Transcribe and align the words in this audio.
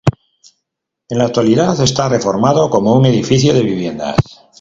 En 1.09 1.19
la 1.19 1.25
actualidad, 1.25 1.79
está 1.79 2.09
reformado 2.09 2.71
como 2.71 2.95
un 2.95 3.05
edificio 3.05 3.53
de 3.53 3.61
viviendas. 3.61 4.15